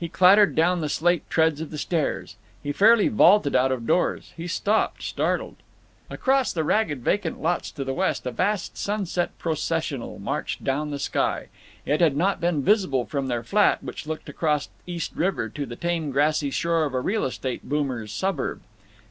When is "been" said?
12.40-12.62